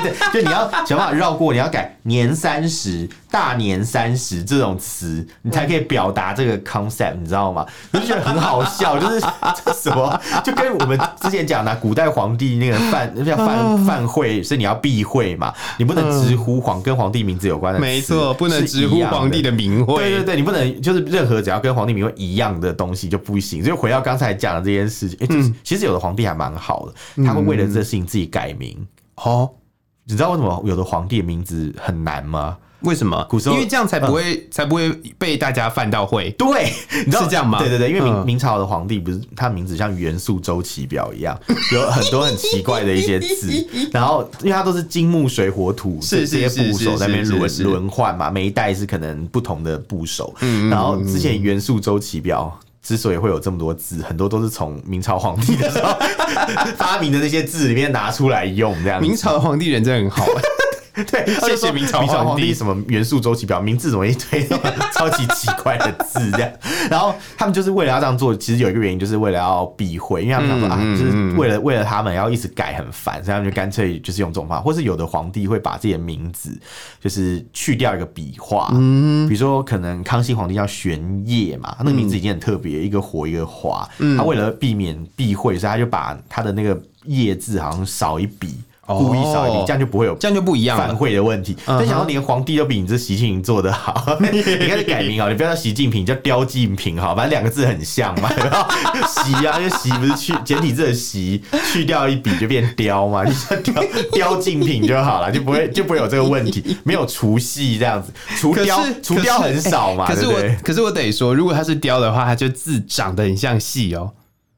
[0.02, 7.66] 对对，就你要 想办法绕过，你要改年三十、大年三十这种词，你才可以表达这个 concept，你知道吗？
[7.92, 9.20] 我 就觉得很好笑， 就是
[9.64, 23.64] 这什么，就跟我们之前讲的古代皇帝那个犯那叫犯犯讳，所以你要避讳嘛，你不能直呼皇跟皇帝名字有关的，没错，不能直呼皇帝的名讳，对对对，你不能就是任何只要跟皇帝名讳一样的东西就不行。
[23.64, 28.78] 所以回到刚才讲的这件事情，哎、欸，其实有的皇帝还蛮好的，他会为了这个事情自己改名。
[29.16, 29.50] 哦。
[30.10, 32.58] 你知道为什么有的皇帝的名字很难吗？
[32.82, 33.24] 为什么？
[33.30, 36.32] 古时候因为这样才不会、嗯、才不会被大家犯到会。
[36.32, 36.72] 对，
[37.06, 37.60] 你知道是这样吗？
[37.60, 41.38] 对对对，因为明、嗯、明朝的皇帝不是他名字像元素周期表一样，
[41.74, 43.52] 有很多很奇怪的一些字，
[43.93, 50.34] 然后因为他都是金木水火土这些部首在那边轮轮换嘛，每一代是可能不同的部首。
[50.39, 52.60] 嗯，然后之前元素周期表。
[52.82, 55.98] 之所以会有这么多字，很多都是从明朝皇帝的时候
[56.78, 59.02] 发明的那些字里面拿出来用，这样。
[59.02, 60.26] 明朝的皇帝人真的很好。
[61.10, 62.54] 对，谢谢明朝皇帝。
[62.54, 64.48] 什么元素周期表，名字怎么一堆
[64.94, 66.52] 超级奇怪的字这样？
[66.90, 76.60] 然后他们就是为了要这样做，其实有一个原因，就是为了要避讳，因为他们想说啊，就是为了为了他们要一直改很烦，所以他们就干脆就是用这种方法，或是有的皇帝会把自己的名字
[77.00, 88.58] 就是去掉一个笔画，嗯，比如说可能康熙皇帝叫玄烨嘛，他那个名字已经很特别，一个火一个华，他为了避免避讳，所以他就把他的那个烨字好像少一笔。
[88.97, 91.56] 故意少一笔，这样就不会有这样就不一样犯讳的问题。
[91.65, 98.30] 但想到连皇帝都比你这习近平做的好， 你开始改名啊，你不要叫习近平，叫刁近平好，反正两个字很像嘛。
[98.38, 98.67] 然后
[99.08, 106.78] 习啊，就习不是去简体字的习，去掉一笔就变刁嘛，你叫刁刁近平就好了，就不会就不会有这个问题。
[106.84, 110.08] 没有除夕这样子，除雕除雕很少嘛。
[110.08, 114.12] 可是我可是我得说，如果他是雕的话，他就字长得很像戏哦。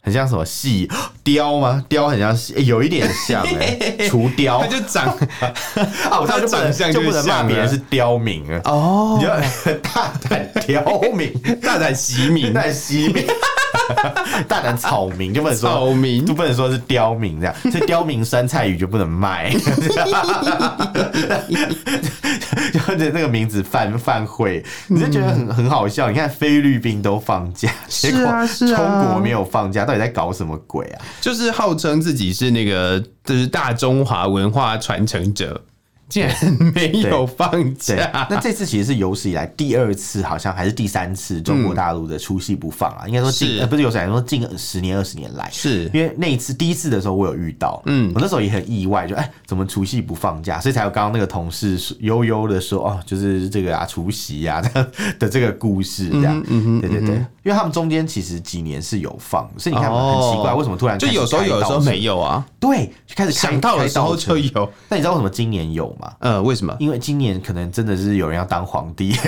[0.03, 0.89] 很像什么戏
[1.23, 1.83] 雕吗？
[1.87, 2.35] 雕很像
[2.65, 5.05] 有一点像哎， 欸，除雕，他就长
[6.09, 8.61] 啊，我他就长相就不能骂别人是刁民啊。
[8.65, 9.35] 哦，你要
[9.81, 10.83] 大胆刁
[11.13, 13.25] 民，大胆袭民，大胆袭民。
[14.47, 19.51] 大胆草民就不能说草民，就不能说是刁民这样， 这刁民酸菜鱼就不能卖，
[22.73, 26.09] 就那个名字犯犯会，你就觉得很很好笑。
[26.09, 28.21] 你看菲律宾都放假，结果
[28.57, 31.01] 中国没有放假，到底在搞什么鬼啊？
[31.19, 35.61] 就是号称自己是那个就是大中华文化传承者。
[36.11, 36.35] 竟然
[36.75, 43.07] 没有放假，那这次其实是有史以来第二次，好像还是第三次中国大陆的除夕不放啊。
[43.07, 45.89] 应该说近呃不是有史以来说近十年二十年来，是。
[45.93, 54.61] 因为那一次第一次的时候我有遇到，嗯，我那时候也很意外，就哎怎么除夕不放假，所以才有刚刚那个同事悠悠的说哦，就是这个啊除夕啊
[55.17, 56.43] 的这个故事这样，
[56.81, 62.45] 对对对，因为他们中间其实几年是有放，所以你看很奇怪，为什么突然就有时候有的时候没有啊？
[62.59, 65.95] 对，就开始想到的时候就有，那你知道为什么今年有？
[66.19, 66.75] 呃，为什么？
[66.79, 69.15] 因为今年可能真的是有人要当皇帝，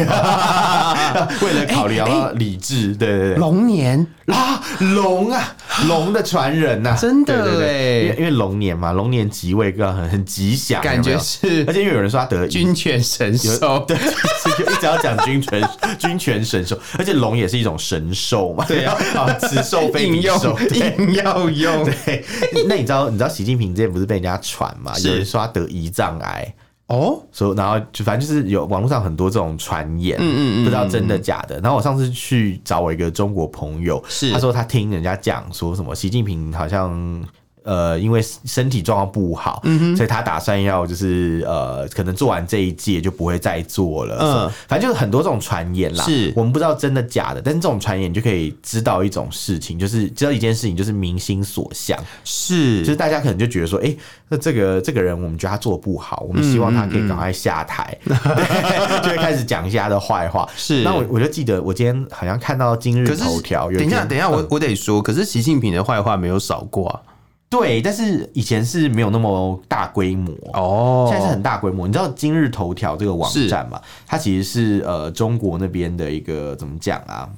[1.42, 4.06] 为了考虑要理智，对对对，龙年？
[4.28, 5.54] 啊，龙啊，
[5.88, 18.96] 龙的传人呐， 真的对对，因为因为龙年嘛，龙年即位更很很吉祥，感觉是，而且因为有人说他得军权神兽， 对，一直要讲军权军权神兽，而且龙也是一种神兽嘛，对啊，
[19.42, 22.24] 此兽非彼兽，硬要用，对，
[22.66, 24.94] 那你知道你知道习近平之前不是被人家传嘛？
[25.04, 26.54] 有人说他得胰脏癌。
[26.88, 31.60] 哦，所以然后就反正就是有网络上很多这种传言，嗯嗯嗯，不知道真的假的。
[31.62, 34.32] 然后我上次去找我一个中国朋友，是。
[34.32, 37.24] 他说他听人家讲说什么习近平好像
[37.64, 39.62] 呃，因为身体状况不好，
[39.96, 44.18] 所以他打算要就是呃，可能做完这一届就不会再做了。
[44.20, 46.34] 嗯，反正就是很多这种传言啦，是。
[46.36, 53.98] 我们不知道真的假的，但是这种传言就可以知道一种事情，就是知道一件事情，就是民心所向，是，就是大家可能就觉得说，哎、欸，
[54.30, 60.48] 那这个这个人我们觉得他做的不好，我们希望他可以赶快下台， 嗯嗯，就会开始讲一下他的坏话。
[60.56, 67.00] 是，那我我就记得我今天好像看到今日头条，等一下，等一下，我我得说，可是习近平的坏话没有少过啊。
[67.54, 71.86] 对，但是以前是没有那么大规模哦，现在是很大规模。
[71.86, 73.80] 你知道今日头条这个网站嘛？
[74.08, 77.30] 它其实是呃中国那边的一个怎么讲啊？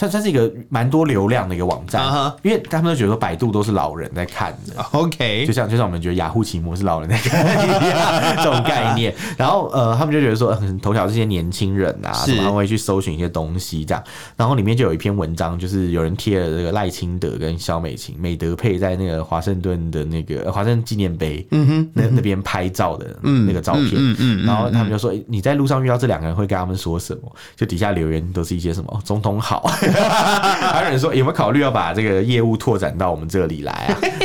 [0.00, 2.34] 算算是一个蛮多流量的一个网站，uh huh.
[2.42, 9.14] 因为他们都觉得说百度都是老人在看的， OK，就像就像我们觉得雅虎奇摩是老人在看一样这种概念。
[9.36, 14.02] 然后呃，他们就觉得说，嗯，头条这些年轻人啊，是会去搜寻一些东西这样。
[14.38, 27.30] 然后里面就有一篇文章，就是有人贴了这个赖清德跟肖美琴、美德配在那个华盛顿的那个华盛顿纪念碑，嗯哼，那那边拍照的那个照片，嗯嗯，然后他们就说，你在路上遇到这两个人会跟他们说什么？
[27.54, 29.70] 就底下留言都是一些什么总统好。
[29.92, 33.72] 还有人说有没有考虑要把这个业务拓展到我们这里来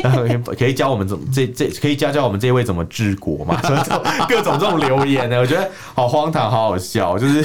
[0.04, 0.16] 啊？
[0.58, 3.60] 可以教我们怎么这这可以教教我们这位怎么治国嘛？
[3.64, 7.42] 什么各种这种留言呢，我觉得好荒唐，好好笑，就是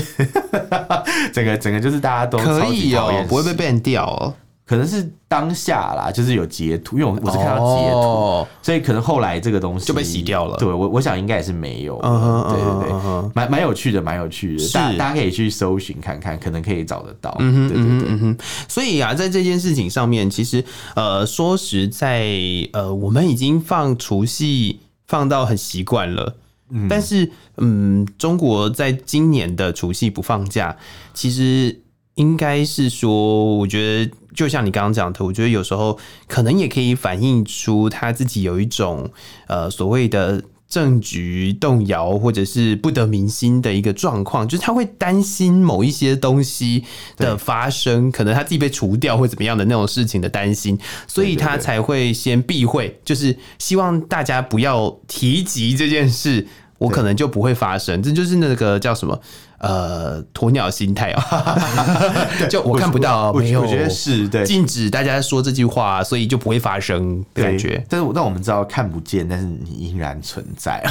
[1.33, 4.35] 整个整个就是大家都可以哦，不会被别人掉哦。
[4.71, 10.57] 可能是当下啦，就是有截图，因为我我是看到截图，哦、所以可能后来这个东西就被洗掉了。
[10.59, 11.97] 对，我我想应该也是没有。
[12.01, 14.63] 对对对，蛮蛮有趣的，蛮有趣的。
[14.63, 17.35] 是大大家可以去搜寻看看，可能可以找得到。
[17.41, 18.09] 嗯哼，对对对。
[18.11, 22.31] 嗯哼，所以啊，在这件事情上面，其实呃，说实在，
[22.73, 24.79] 呃，我们已经放除夕
[25.09, 26.37] 放到很习惯了。
[26.71, 30.77] 嗯，但是嗯，中国在今年的除夕不放假，
[31.13, 31.81] 其实。
[32.17, 39.11] 应该是说，我觉得就像你刚刚讲的，我觉得有时候可能也可以反映出他自己有一种
[39.47, 46.85] 呃所谓的政局动摇或者是不得民心的一个状况，就是他会担心某一些东西
[47.16, 56.47] 的发生，可能他自己被除掉或怎么样的那种事情的担心，所以他才会先避讳，就是希望大家不要提及这件事，
[56.81, 58.03] 我可能就不会发生。
[58.03, 59.21] 这就是那个叫什么？
[59.59, 61.59] 呃，鸵鸟心态啊，
[62.49, 67.85] 就我看不到，没有，我觉得是对，禁止大家说这句话，所以就不会发生的感觉。
[67.87, 70.83] 但是，但我们知道看不见，但是你依然存在。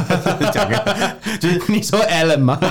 [0.50, 2.58] 讲个，就是你说 Alan 吗？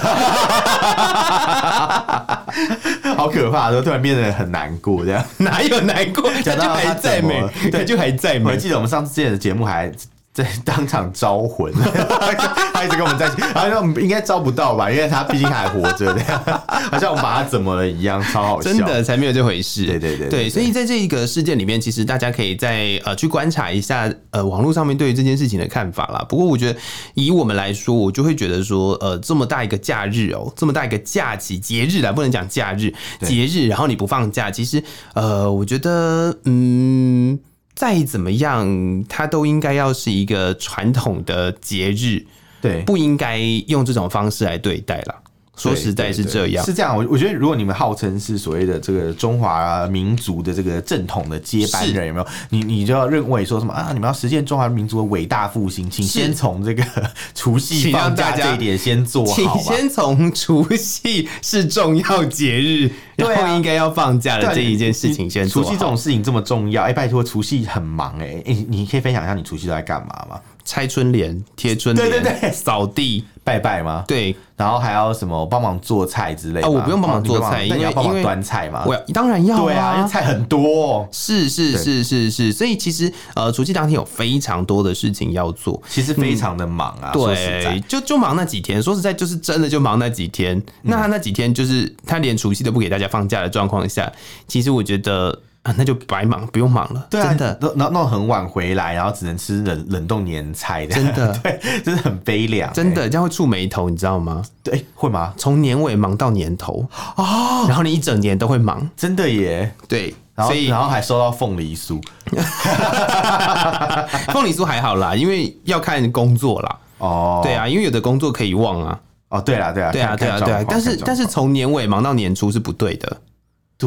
[3.15, 6.31] 好可怕，都突然变得很难过，这样哪有难过？
[6.43, 7.47] 讲到还在没？
[7.71, 8.45] 对，就还在没？
[8.45, 9.91] 我还记得我们上次之前的节目还。
[10.33, 11.71] 在当场招魂，
[12.73, 16.43] 他一直跟我们在一起，好像我们应该招不到吧，因为他毕竟还活着，这样
[16.91, 19.85] 好像我们把他怎么了一样，超好笑，真的才没有这回事。
[19.85, 26.25] 对对对，对，对，所以在这一个事件里面，其实大家可以再呃去观察一下呃网络上面对于这件事情的看法啦。
[26.27, 26.79] 不过我觉得
[27.13, 32.91] 以我们来说，我就会觉得说呃这么大一个假日哦，这么大一个假期节日啦，不能讲假日
[33.21, 37.39] 节日，然后你不放假，其实呃我觉得嗯。
[37.75, 42.25] 再怎么样，它都应该要是一个传统的节日，
[42.62, 45.22] 对，不应该用这种方式来对待了。
[45.55, 46.97] 说实在是这样，是这样。
[46.97, 52.27] 我我觉得，如果你们号称是所谓的这个中华民族的这个正统的接班人，有没有？
[52.49, 53.91] 你你就要认为说什么啊？
[53.93, 56.83] 你们要实现中华民族的伟大复兴，请先从这个
[57.35, 59.33] 除夕放假这一点先做好。
[59.33, 65.63] 请先从除夕是重要节日，然后应该要放假的这一件事情先做。
[65.63, 70.41] 除夕这种事情这么重要，哎，拜托，除夕很忙哎，哎，你可以分享一下你除夕都在干嘛吗？
[70.65, 74.06] 拆春联、贴春联，对对对，扫地、拜拜吗？
[74.08, 76.67] 对，然后还要什么帮忙做菜之类的？
[76.67, 78.84] 啊，我不用帮忙做菜，因为你要帮忙端菜嘛。
[78.86, 81.08] 我当然要，对啊，因为菜很多。
[81.12, 87.12] 是是是是是，所以其实呃，除夕当天有非常多的事情要做，其实非常的忙啊。
[87.12, 90.62] 对，就就忙那几天，说实在就是真的就忙那几天。
[90.82, 94.12] 那他那几天就是他连除夕都不给大家放假的状况下，
[94.47, 95.38] 其实我觉得。
[95.63, 97.08] 啊，那就白忙，不用忙了。
[97.10, 104.43] 对啊，真的，弄弄很晚回来，然后只能吃冷冷冻年菜的，真的， 对，真的很悲凉，真的，这样会触霉头，你知道吗？
[104.62, 105.34] 对，会吗？
[105.38, 109.73] 从年尾忙到年头哦，然后你一整年都会忙，真的耶。
[109.88, 112.02] 对，然后然后还收到凤梨酥，
[114.34, 116.80] 凤梨酥还好啦，因为要看工作啦。
[116.97, 118.99] 哦，对啊，因为有的工作可以忘啊。
[119.30, 123.17] 哦，对啊，对啊，对啊，对啊，对啊，但是但是从年尾忙到年初是不对的。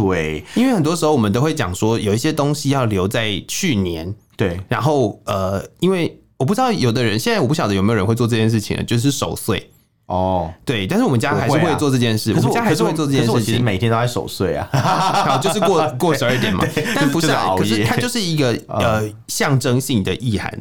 [0.04, 4.14] 对，因为很多时候我们都会讲说，有一些东西要留在去年。
[4.37, 9.70] 对，然后呃，因为我不知道有的人现在我不晓得有没有人会做这件事情，就是守岁
[10.06, 12.34] 哦，对，但是我们家还是会做这件事。
[12.36, 14.68] 我们家还是会做这件事情，每天都在守岁啊，
[15.26, 16.62] 好，就是过过十二点嘛。
[16.94, 20.53] 但不是熬是它就是一个呃象征性的意涵。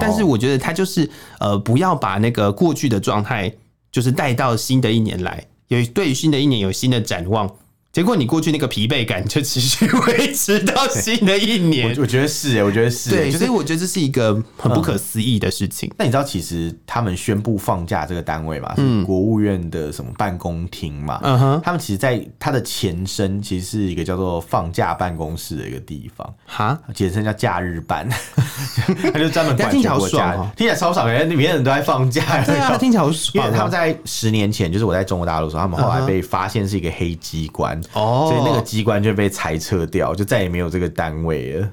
[0.00, 1.08] 但是我觉得它就是
[1.38, 3.52] 呃，不要把那个过去的状态，
[3.92, 7.48] 就是带到新的一年来，有对于新的一年有新的展望。
[7.92, 15.92] 结果你过去那个疲惫感就持续维持到新的一年，我我觉得是哎，我觉得是对，所以我觉得这是一个很不可思议的事情。
[15.98, 21.20] 那你知道，其实他们宣布放假这个单位嘛，是国务院的什么办公厅嘛？
[21.22, 28.08] 嗯哼，他们其实在它的前身其实是一个叫做放假办公室的一个地方，哈，简称叫假日办，
[29.12, 32.42] 他就专门管全国假日，听起来超爽，感觉里面人都在放假。
[32.46, 33.46] 对啊，听起来好爽。
[33.46, 37.78] 因为他们在十年前，就是我在中国大陆的时候，他们后来被发现是一个黑机关。
[37.92, 41.68] 哦，所以那个机关就被裁撤掉，就再也没有这个单位了。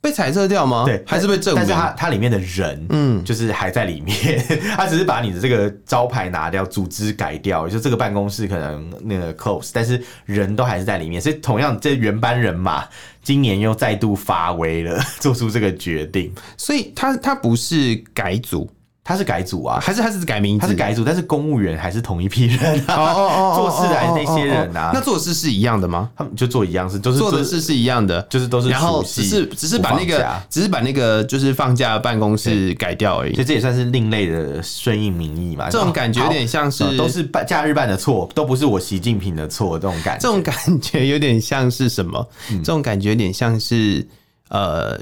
[0.00, 0.84] 被裁撤掉吗？
[0.84, 1.62] 对，还是被证明？
[1.62, 4.14] 但是它它里面的人，嗯，就是还在里面。
[4.76, 11.18] 他只是把你的这个招牌拿掉，组织改掉，就这个办公室可能那个 close，但是人都还是在里面。
[11.18, 12.86] 所以同样，这原班人马
[13.22, 16.30] 今年又再度发威了， 做出这个决定。
[16.58, 18.70] 所以他他不是改组。
[19.04, 20.62] 他是改组啊，还是他是改名字？
[20.62, 22.94] 他是改组，但是公务员还是同一批人啊。
[22.96, 24.92] 哦哦哦，做事的还是那些人啊。
[24.94, 26.10] 那做事是一样的吗？
[26.16, 28.70] 他们就做一样事，都是做的事是一样的，就是都是。
[28.70, 33.34] 然后只是只是把那个只是把那个就是放假办公室改掉而已。
[33.34, 35.68] 所以这也算是另类的顺应民意嘛。
[35.68, 39.78] 这种感觉有点像是都是办假日办的错，都不是我习近平的错。
[39.78, 42.26] 这种感， 这种感觉有点像是什么？
[42.48, 44.08] 这种感觉有点像是
[44.48, 44.98] 呃，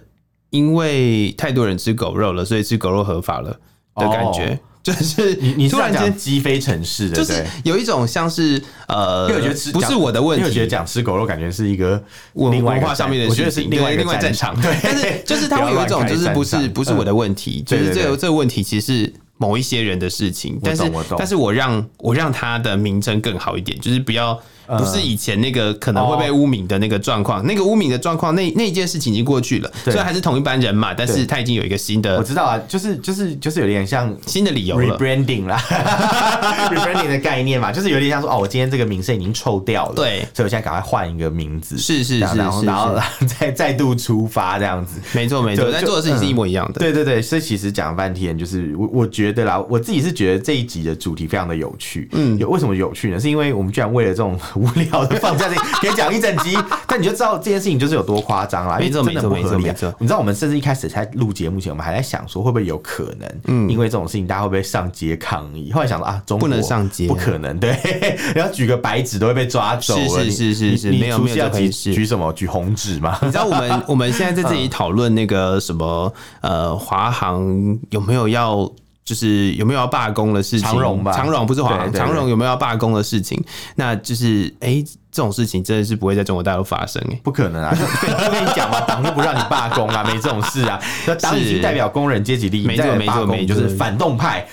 [0.50, 3.57] 因为太多人吃狗肉了，所以吃狗肉合法了
[3.97, 4.59] 的感觉。
[4.82, 14.61] 就是你，你突然间鸡飞城市的，就是有一种像是呃，因为我觉得吃不是我的问题，因为觉得讲吃狗肉感觉是一个文化上面的，我觉得是另外另外战场。
[14.61, 20.82] 对，但是就是他会有一种就是不是不是我的问题，就是这个这个问题其实是某一些人的事情，但是
[21.16, 24.36] 但是我让我让他的名称更好一点，就是不要。
[24.66, 29.70] 不是以前那个可能会被污名的那个状况，那个污名的状况，那那件事情已经过去了。
[29.84, 32.16] 虽然还是同一班人嘛，但是他已经有一个新的。
[32.16, 35.58] 我知道啊，就是就是就是有点像新的理由 rebranding 啦，
[36.70, 42.98] rebranding 的概念嘛，就是有点像说哦，我今天这个名声已经臭掉了，对，所以我现在赶快换一个名字，是是是，然后然后
[43.38, 46.78] 再再度出发这样子，没错没错，但做的事情是一模一样的。
[46.78, 52.08] 对对对，所以其实讲了半天，就是我我觉得啦，我自己是觉得这一集的主题非常的有趣。
[52.12, 53.20] 嗯，有为什么有趣呢？
[53.20, 55.36] 是因为我们居然为了这种无聊的放。
[55.36, 59.64] 这里可以讲一整集，但你就知道这件事情就是有多夸张啦，因为真的不合理。
[59.98, 65.72] 你知道我们甚至一开始在录节目前，我们还在想说会不会有可能，嗯，因为这种事情大家会不会上街抗议？
[65.72, 67.76] 后来想到啊，中国不能上街，不可能，对，
[68.34, 69.94] 然后举个白纸都会被抓走。
[69.96, 73.18] 是是是是，没有没有举举什么举红纸吗？
[73.22, 78.70] 你知道我们 我们现在在这里讨论那个什么呃，华航有没有要？
[79.05, 80.68] 就是有没有要罢工的事情？
[80.68, 83.42] 长荣吧，长荣不是华航，长荣有没有要罢工的事情？
[83.76, 84.68] 那就是哎。
[84.68, 87.70] 欸这种事情真的是不会在中国大陆发生欸，不可能啊！
[87.76, 90.80] 我跟你讲嘛， 党就不让你罢工啊，没这种事啊。
[91.20, 94.46] 党已经代表工人阶级利益，没错没错没错，就是反动派，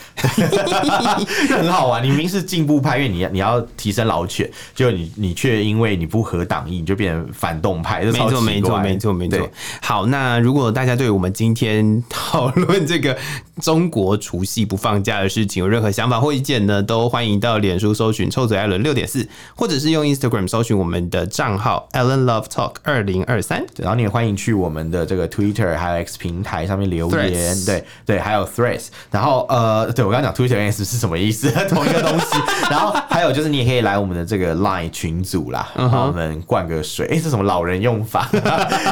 [1.47, 2.03] 很好玩。
[2.03, 9.49] 你明明是进步派，因为你要你要提升劳权，就你你却因为你不合党意，你就变成反动派，没错没错没错没错。
[9.81, 13.17] 好，那如果大家对我们今天讨论这个
[13.61, 20.48] 中国除夕不放假的事情有任何想法或意见呢，都欢迎到脸书搜寻臭嘴艾伦六点四，或者是用 Instagram。
[20.49, 31.51] 搜寻我们的账号 Allen Love Talk 二零二三，然后你也欢迎去我们的这个 Twitter 还有 X 平台上面留言对对，还有 Threads，然后呃，对我刚刚讲 Twitter X 是什么意思？
[31.69, 32.25] 同一个东西。
[32.71, 38.27] 然后还有就是你也可以来我们的这个 Line 群组啦，然后我们灌个水，哎、欸，这什么老人用法？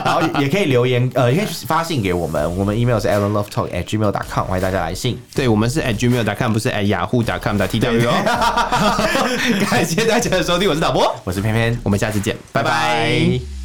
[0.06, 5.20] 然后也可以留言，呃，也可以发信给我们，我们 email 是 Allen Love Talk at gmail dot com，欢迎大家来信。
[5.34, 8.14] 对，我们是 at gmail dot com，不是 at yahoo dot com 的 T W 哦。
[9.70, 11.47] 感谢大家的收听，我是导播，我是。
[11.84, 13.57] 我们下次见，拜拜。